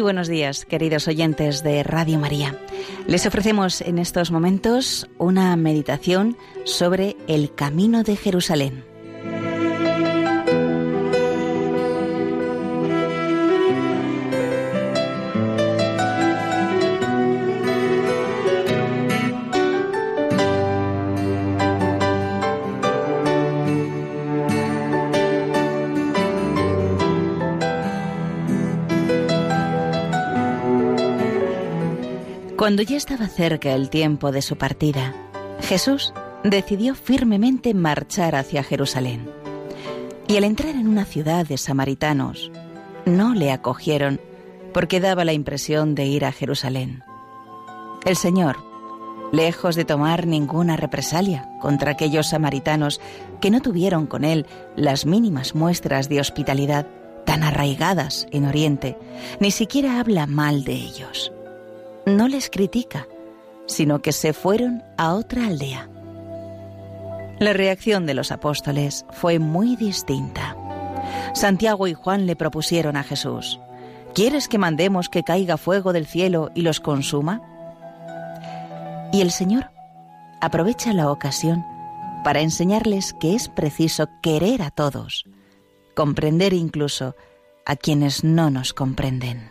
[0.00, 2.54] buenos días, queridos oyentes de Radio María.
[3.08, 8.89] Les ofrecemos en estos momentos una meditación sobre el camino de Jerusalén.
[32.60, 35.14] Cuando ya estaba cerca el tiempo de su partida,
[35.62, 36.12] Jesús
[36.44, 39.30] decidió firmemente marchar hacia Jerusalén.
[40.28, 42.52] Y al entrar en una ciudad de samaritanos,
[43.06, 44.20] no le acogieron
[44.74, 47.02] porque daba la impresión de ir a Jerusalén.
[48.04, 48.58] El Señor,
[49.32, 53.00] lejos de tomar ninguna represalia contra aquellos samaritanos
[53.40, 54.44] que no tuvieron con él
[54.76, 56.86] las mínimas muestras de hospitalidad
[57.24, 58.98] tan arraigadas en Oriente,
[59.40, 61.32] ni siquiera habla mal de ellos
[62.16, 63.06] no les critica,
[63.66, 65.88] sino que se fueron a otra aldea.
[67.38, 70.56] La reacción de los apóstoles fue muy distinta.
[71.34, 73.58] Santiago y Juan le propusieron a Jesús,
[74.14, 77.40] ¿quieres que mandemos que caiga fuego del cielo y los consuma?
[79.12, 79.70] Y el Señor
[80.40, 81.64] aprovecha la ocasión
[82.24, 85.24] para enseñarles que es preciso querer a todos,
[85.94, 87.14] comprender incluso
[87.64, 89.48] a quienes no nos comprenden.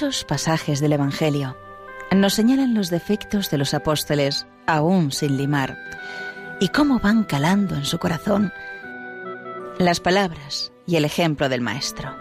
[0.00, 1.58] Muchos pasajes del Evangelio
[2.10, 5.76] nos señalan los defectos de los apóstoles aún sin limar
[6.58, 8.50] y cómo van calando en su corazón
[9.78, 12.16] las palabras y el ejemplo del Maestro.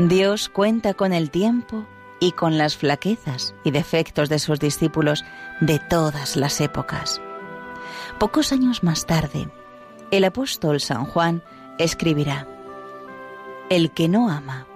[0.00, 1.86] Dios cuenta con el tiempo
[2.18, 5.24] y con las flaquezas y defectos de sus discípulos
[5.60, 7.22] de todas las épocas.
[8.18, 9.48] Pocos años más tarde,
[10.10, 11.44] el apóstol San Juan
[11.78, 12.48] escribirá,
[13.70, 14.66] El que no ama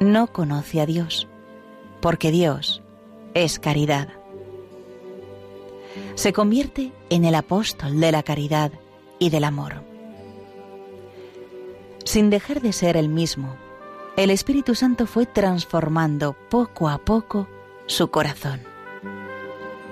[0.00, 1.28] no conoce a Dios,
[2.00, 2.82] porque Dios
[3.34, 4.08] es caridad.
[6.14, 8.72] Se convierte en el apóstol de la caridad
[9.18, 9.82] y del amor.
[12.04, 13.56] Sin dejar de ser el mismo,
[14.16, 17.48] el Espíritu Santo fue transformando poco a poco
[17.86, 18.60] su corazón.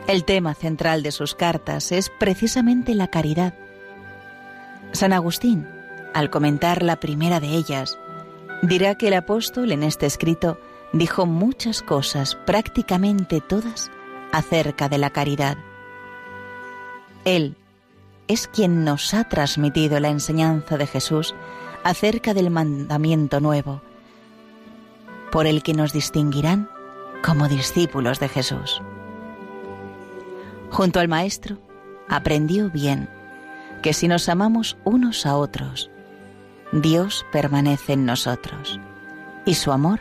[0.06, 3.54] El tema central de sus cartas es precisamente la caridad.
[4.92, 5.66] San Agustín,
[6.12, 7.98] al comentar la primera de ellas,
[8.68, 10.58] dirá que el apóstol en este escrito
[10.92, 13.90] dijo muchas cosas, prácticamente todas,
[14.32, 15.56] acerca de la caridad.
[17.24, 17.56] Él
[18.28, 21.34] es quien nos ha transmitido la enseñanza de Jesús
[21.82, 23.82] acerca del mandamiento nuevo,
[25.30, 26.68] por el que nos distinguirán
[27.22, 28.80] como discípulos de Jesús.
[30.70, 31.58] Junto al Maestro,
[32.08, 33.08] aprendió bien
[33.82, 35.90] que si nos amamos unos a otros,
[36.82, 38.80] Dios permanece en nosotros
[39.46, 40.00] y su amor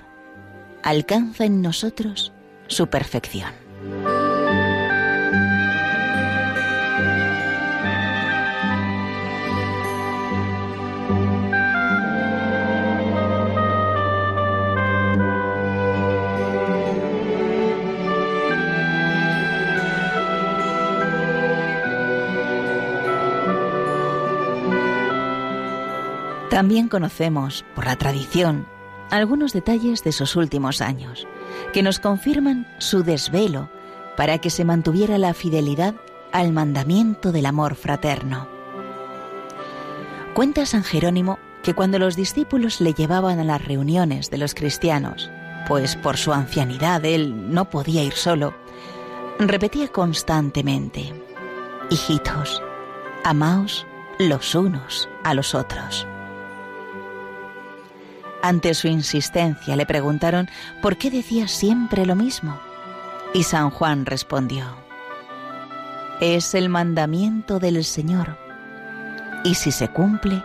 [0.82, 2.34] alcanza en nosotros
[2.66, 3.63] su perfección.
[26.54, 28.68] También conocemos, por la tradición,
[29.10, 31.28] algunos detalles de sus últimos años,
[31.74, 33.72] que nos confirman su desvelo
[34.16, 35.96] para que se mantuviera la fidelidad
[36.32, 38.48] al mandamiento del amor fraterno.
[40.36, 45.32] Cuenta San Jerónimo que cuando los discípulos le llevaban a las reuniones de los cristianos,
[45.68, 48.54] pues por su ancianidad él no podía ir solo,
[49.40, 51.16] repetía constantemente,
[51.90, 52.62] Hijitos,
[53.24, 53.88] amaos
[54.20, 56.06] los unos a los otros.
[58.44, 60.50] Ante su insistencia le preguntaron
[60.82, 62.60] por qué decía siempre lo mismo.
[63.34, 64.66] Y San Juan respondió,
[66.20, 68.38] es el mandamiento del Señor,
[69.46, 70.44] y si se cumple,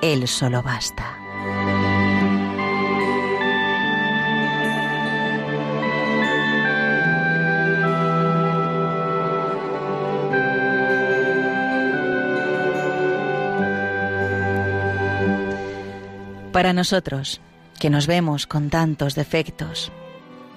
[0.00, 1.18] Él solo basta.
[16.58, 17.40] Para nosotros,
[17.78, 19.92] que nos vemos con tantos defectos,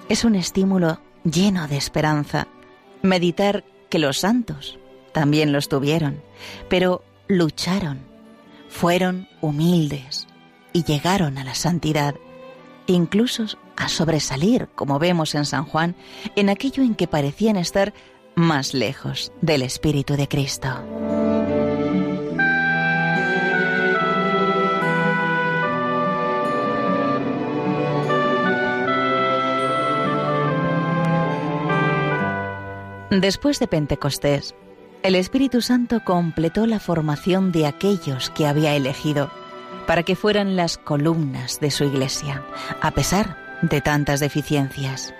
[0.08, 2.48] es un estímulo lleno de esperanza
[3.02, 4.80] meditar que los santos
[5.12, 6.20] también los tuvieron,
[6.68, 8.00] pero lucharon,
[8.68, 10.26] fueron humildes
[10.72, 12.16] y llegaron a la santidad,
[12.88, 13.44] incluso
[13.76, 15.94] a sobresalir, como vemos en San Juan,
[16.34, 17.94] en aquello en que parecían estar
[18.34, 21.31] más lejos del Espíritu de Cristo.
[33.20, 34.54] Después de Pentecostés,
[35.02, 39.30] el Espíritu Santo completó la formación de aquellos que había elegido
[39.86, 42.42] para que fueran las columnas de su iglesia,
[42.80, 45.12] a pesar de tantas deficiencias.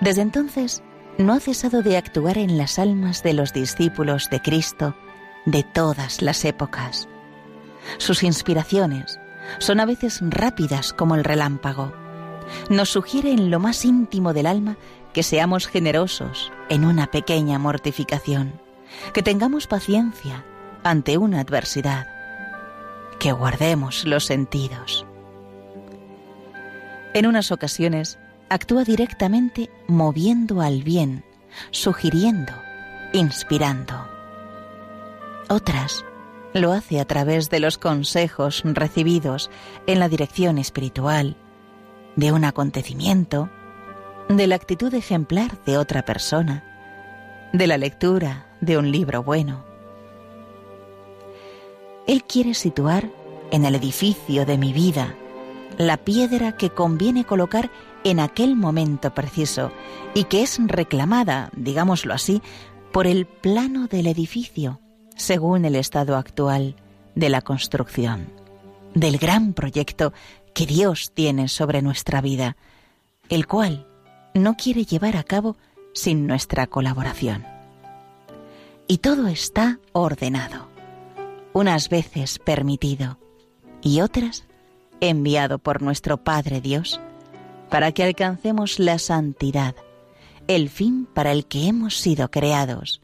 [0.00, 0.82] Desde entonces,
[1.18, 4.96] no ha cesado de actuar en las almas de los discípulos de Cristo
[5.44, 7.06] de todas las épocas.
[7.98, 9.20] Sus inspiraciones
[9.58, 11.92] son a veces rápidas como el relámpago.
[12.70, 14.78] Nos sugiere en lo más íntimo del alma
[15.12, 18.60] que seamos generosos en una pequeña mortificación,
[19.12, 20.44] que tengamos paciencia
[20.82, 22.06] ante una adversidad,
[23.18, 25.06] que guardemos los sentidos.
[27.14, 28.18] En unas ocasiones
[28.48, 31.24] actúa directamente moviendo al bien,
[31.70, 32.52] sugiriendo,
[33.12, 33.94] inspirando.
[35.48, 36.04] Otras
[36.54, 39.50] lo hace a través de los consejos recibidos
[39.86, 41.36] en la dirección espiritual,
[42.16, 43.48] de un acontecimiento,
[44.28, 46.64] de la actitud ejemplar de otra persona,
[47.52, 49.64] de la lectura de un libro bueno.
[52.06, 53.10] Él quiere situar
[53.50, 55.14] en el edificio de mi vida
[55.78, 57.70] la piedra que conviene colocar
[58.04, 59.70] en aquel momento preciso
[60.14, 62.42] y que es reclamada, digámoslo así,
[62.92, 64.80] por el plano del edificio,
[65.16, 66.76] según el estado actual
[67.14, 68.32] de la construcción,
[68.94, 70.12] del gran proyecto
[70.54, 72.56] que Dios tiene sobre nuestra vida,
[73.28, 73.86] el cual
[74.34, 75.56] no quiere llevar a cabo
[75.94, 77.44] sin nuestra colaboración.
[78.88, 80.68] Y todo está ordenado,
[81.52, 83.18] unas veces permitido
[83.80, 84.44] y otras
[85.00, 87.00] enviado por nuestro Padre Dios
[87.68, 89.74] para que alcancemos la santidad,
[90.46, 93.00] el fin para el que hemos sido creados,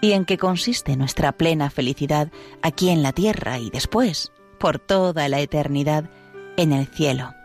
[0.00, 2.30] y en que consiste nuestra plena felicidad
[2.62, 6.10] aquí en la tierra y después, por toda la eternidad,
[6.56, 7.37] en el cielo.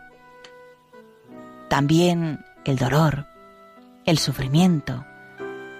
[1.74, 3.26] También el dolor,
[4.04, 5.04] el sufrimiento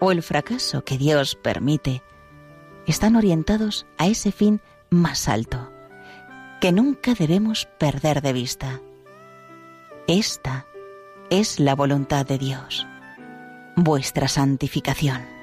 [0.00, 2.02] o el fracaso que Dios permite
[2.84, 4.60] están orientados a ese fin
[4.90, 5.70] más alto,
[6.60, 8.80] que nunca debemos perder de vista.
[10.08, 10.66] Esta
[11.30, 12.88] es la voluntad de Dios,
[13.76, 15.33] vuestra santificación.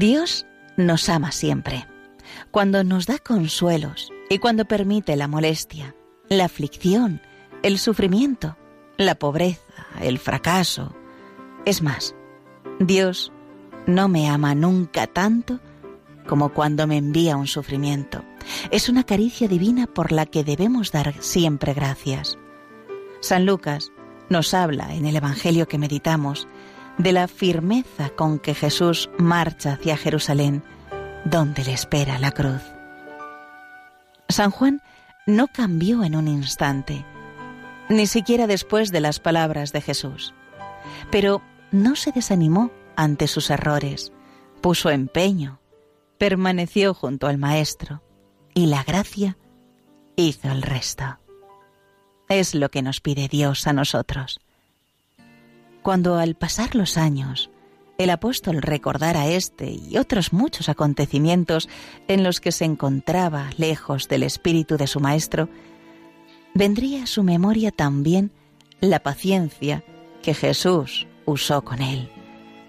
[0.00, 0.46] Dios
[0.78, 1.86] nos ama siempre,
[2.50, 5.94] cuando nos da consuelos y cuando permite la molestia,
[6.30, 7.20] la aflicción,
[7.62, 8.56] el sufrimiento,
[8.96, 9.60] la pobreza,
[10.00, 10.96] el fracaso.
[11.66, 12.14] Es más,
[12.78, 13.30] Dios
[13.86, 15.60] no me ama nunca tanto
[16.26, 18.24] como cuando me envía un sufrimiento.
[18.70, 22.38] Es una caricia divina por la que debemos dar siempre gracias.
[23.20, 23.92] San Lucas
[24.30, 26.48] nos habla en el Evangelio que meditamos
[26.98, 30.62] de la firmeza con que Jesús marcha hacia Jerusalén,
[31.24, 32.62] donde le espera la cruz.
[34.28, 34.82] San Juan
[35.26, 37.04] no cambió en un instante,
[37.88, 40.34] ni siquiera después de las palabras de Jesús,
[41.10, 41.42] pero
[41.72, 44.12] no se desanimó ante sus errores,
[44.60, 45.60] puso empeño,
[46.18, 48.02] permaneció junto al Maestro
[48.54, 49.38] y la gracia
[50.16, 51.18] hizo el resto.
[52.28, 54.40] Es lo que nos pide Dios a nosotros.
[55.82, 57.50] Cuando al pasar los años
[57.98, 61.68] el apóstol recordara este y otros muchos acontecimientos
[62.08, 65.48] en los que se encontraba lejos del espíritu de su Maestro,
[66.54, 68.32] vendría a su memoria también
[68.80, 69.84] la paciencia
[70.22, 72.10] que Jesús usó con él,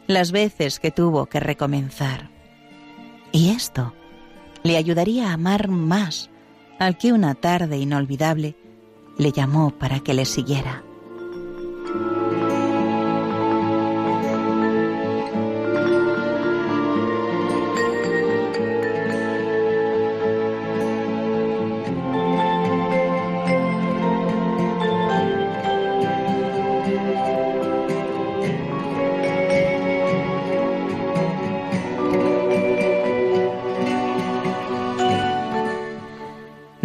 [0.07, 2.31] las veces que tuvo que recomenzar
[3.31, 3.93] y esto
[4.63, 6.29] le ayudaría a amar más
[6.79, 8.55] al que una tarde inolvidable
[9.17, 10.83] le llamó para que le siguiera.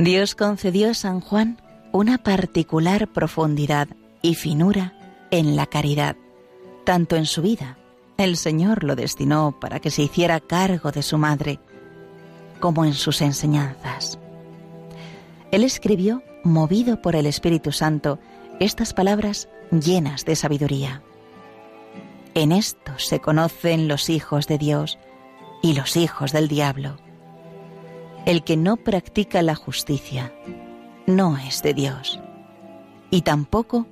[0.06, 1.60] Dios concedió a San Juan
[1.90, 3.88] una particular profundidad
[4.22, 4.92] y finura
[5.32, 6.14] en la caridad,
[6.84, 7.76] tanto en su vida,
[8.16, 11.58] el Señor lo destinó para que se hiciera cargo de su madre,
[12.60, 14.16] como en sus enseñanzas.
[15.50, 18.20] Él escribió, movido por el Espíritu Santo,
[18.60, 21.02] estas palabras llenas de sabiduría.
[22.34, 25.00] En esto se conocen los hijos de Dios
[25.64, 26.96] y los hijos del diablo.
[28.26, 30.32] El que no practica la justicia
[31.06, 32.18] no es de Dios,
[33.08, 33.86] y tampoco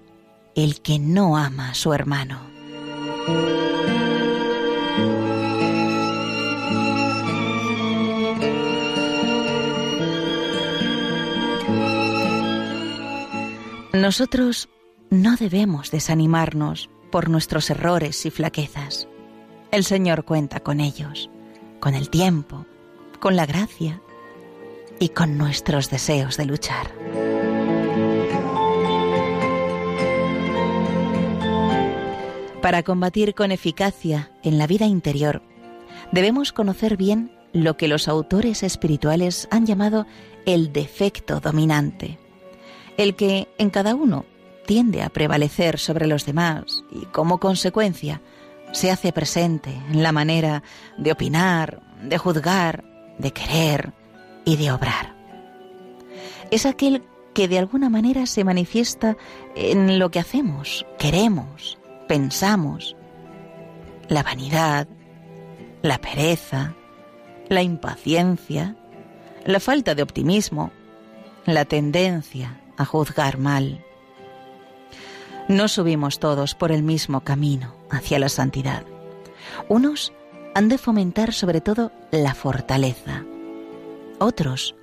[0.57, 2.41] el que no ama a su hermano.
[13.93, 14.69] Nosotros
[15.11, 19.07] no debemos desanimarnos por nuestros errores y flaquezas.
[19.71, 21.31] El Señor cuenta con ellos,
[21.79, 22.67] con el tiempo,
[23.21, 24.03] con la gracia
[25.05, 26.91] y con nuestros deseos de luchar.
[32.63, 35.43] Para combatir con eficacia en la vida interior,
[36.11, 40.07] debemos conocer bien lo que los autores espirituales han llamado
[40.47, 42.19] el defecto dominante,
[42.97, 44.25] el que en cada uno
[44.65, 48.23] tiende a prevalecer sobre los demás y como consecuencia
[48.73, 50.63] se hace presente en la manera
[50.97, 52.85] de opinar, de juzgar,
[53.19, 53.93] de querer,
[54.45, 55.15] y de obrar.
[56.51, 57.03] Es aquel
[57.35, 59.17] que de alguna manera se manifiesta
[59.57, 62.97] en lo que hacemos, queremos, pensamos.
[64.09, 64.87] La vanidad,
[65.83, 66.75] la pereza,
[67.49, 68.77] la impaciencia,
[69.45, 70.71] la falta de optimismo,
[71.47, 73.85] la tendencia a juzgar mal.
[75.49, 78.85] No subimos todos por el mismo camino hacia la santidad.
[79.69, 80.13] Unos
[80.55, 83.25] han de fomentar sobre todo la fortaleza,
[84.19, 84.75] otros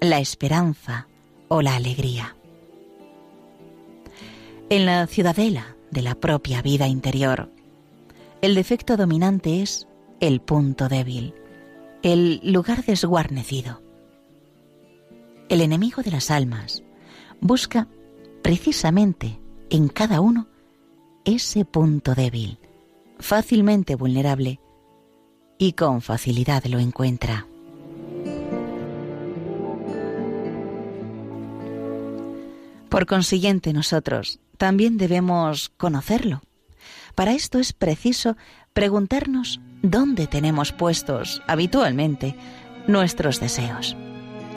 [0.00, 1.08] la esperanza
[1.48, 2.36] o la alegría.
[4.70, 7.50] En la ciudadela de la propia vida interior,
[8.42, 9.88] el defecto dominante es
[10.20, 11.34] el punto débil,
[12.02, 13.82] el lugar desguarnecido.
[15.48, 16.82] El enemigo de las almas
[17.40, 17.88] busca
[18.42, 20.46] precisamente en cada uno
[21.24, 22.58] ese punto débil,
[23.18, 24.60] fácilmente vulnerable,
[25.58, 27.46] y con facilidad lo encuentra.
[32.98, 36.42] Por consiguiente, nosotros también debemos conocerlo.
[37.14, 38.36] Para esto es preciso
[38.72, 42.34] preguntarnos dónde tenemos puestos habitualmente
[42.88, 43.96] nuestros deseos.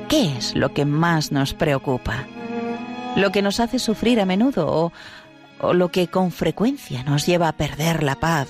[0.10, 2.26] ¿Qué es lo que más nos preocupa?
[3.16, 4.92] ¿Lo que nos hace sufrir a menudo o,
[5.60, 8.50] o lo que con frecuencia nos lleva a perder la paz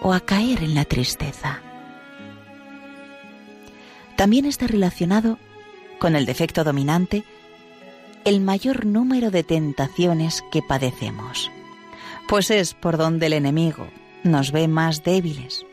[0.00, 1.60] o a caer en la tristeza?
[4.16, 5.36] También está relacionado
[5.98, 7.24] con el defecto dominante
[8.24, 11.50] el mayor número de tentaciones que padecemos,
[12.28, 13.88] pues es por donde el enemigo
[14.24, 15.64] nos ve más débiles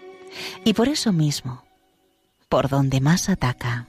[0.65, 1.63] Y por eso mismo,
[2.49, 3.87] por donde más ataca.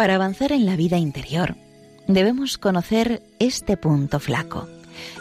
[0.00, 1.56] Para avanzar en la vida interior,
[2.06, 4.66] debemos conocer este punto flaco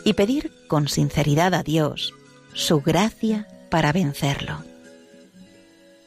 [0.06, 2.14] y pedir con sinceridad a Dios
[2.54, 4.64] su gracia para vencerlo.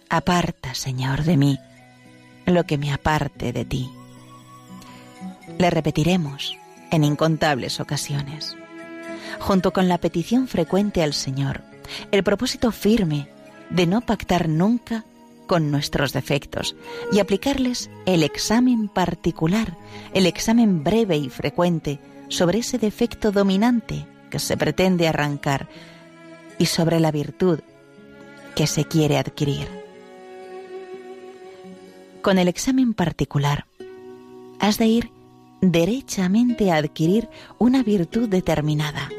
[0.08, 1.58] Aparta, Señor, de mí
[2.46, 3.90] lo que me aparte de ti.
[5.58, 6.56] Le repetiremos
[6.90, 8.56] en incontables ocasiones,
[9.38, 11.60] junto con la petición frecuente al Señor,
[12.10, 13.28] el propósito firme
[13.68, 15.04] de no pactar nunca
[15.52, 16.76] con nuestros defectos
[17.12, 19.76] y aplicarles el examen particular,
[20.14, 25.68] el examen breve y frecuente sobre ese defecto dominante que se pretende arrancar
[26.56, 27.60] y sobre la virtud
[28.54, 29.68] que se quiere adquirir.
[32.22, 33.66] Con el examen particular,
[34.58, 35.10] has de ir
[35.60, 37.28] derechamente a adquirir
[37.58, 39.10] una virtud determinada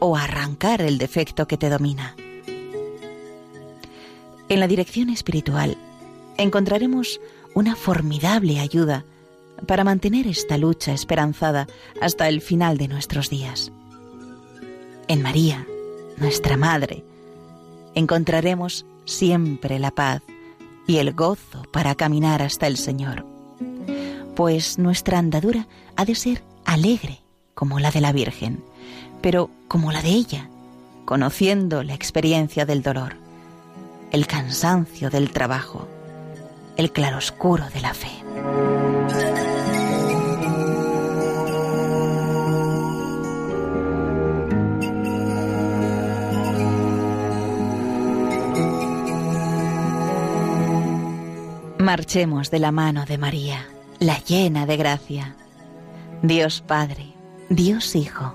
[0.00, 2.14] o arrancar el defecto que te domina.
[4.52, 5.78] En la dirección espiritual
[6.36, 7.22] encontraremos
[7.54, 9.06] una formidable ayuda
[9.66, 11.66] para mantener esta lucha esperanzada
[12.02, 13.72] hasta el final de nuestros días.
[15.08, 15.66] En María,
[16.18, 17.02] nuestra Madre,
[17.94, 20.20] encontraremos siempre la paz
[20.86, 23.24] y el gozo para caminar hasta el Señor,
[24.36, 25.66] pues nuestra andadura
[25.96, 27.22] ha de ser alegre
[27.54, 28.62] como la de la Virgen,
[29.22, 30.50] pero como la de ella,
[31.06, 33.21] conociendo la experiencia del dolor
[34.12, 35.88] el cansancio del trabajo,
[36.76, 38.10] el claroscuro de la fe.
[51.78, 53.66] Marchemos de la mano de María,
[53.98, 55.36] la llena de gracia.
[56.22, 57.14] Dios Padre,
[57.48, 58.34] Dios Hijo,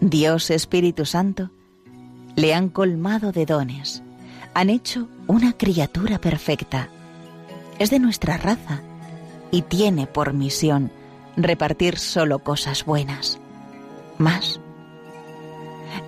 [0.00, 1.50] Dios Espíritu Santo,
[2.36, 4.04] le han colmado de dones
[4.54, 6.88] han hecho una criatura perfecta.
[7.78, 8.80] Es de nuestra raza
[9.50, 10.90] y tiene por misión
[11.36, 13.38] repartir solo cosas buenas.
[14.18, 14.60] Más,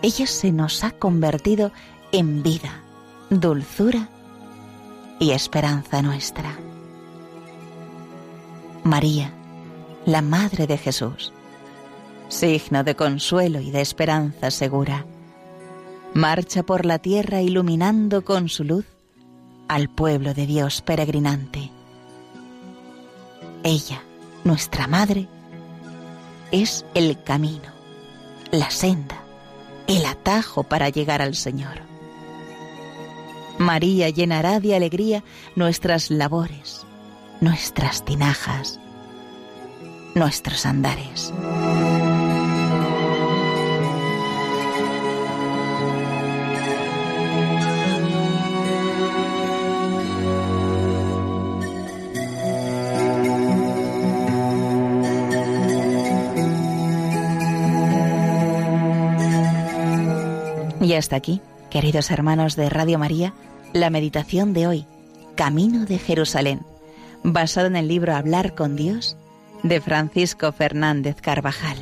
[0.02, 1.72] ella se nos ha convertido
[2.12, 2.82] en vida,
[3.30, 4.08] dulzura
[5.18, 6.58] y esperanza nuestra.
[8.82, 9.32] María,
[10.06, 11.32] la Madre de Jesús,
[12.28, 15.04] signo de consuelo y de esperanza segura
[16.14, 18.86] marcha por la tierra iluminando con su luz
[19.68, 21.70] al pueblo de Dios peregrinante.
[23.62, 24.02] Ella,
[24.42, 25.28] nuestra Madre,
[26.50, 27.70] es el camino,
[28.50, 29.22] la senda,
[29.86, 31.82] el atajo para llegar al Señor.
[33.58, 35.22] María llenará de alegría
[35.54, 36.84] nuestras labores,
[37.40, 38.80] nuestras tinajas,
[40.14, 41.32] nuestros andares.
[61.00, 63.32] Hasta aquí, queridos hermanos de Radio María,
[63.72, 64.86] la meditación de hoy,
[65.34, 66.60] Camino de Jerusalén,
[67.24, 69.16] basado en el libro Hablar con Dios
[69.62, 71.78] de Francisco Fernández Carvajal.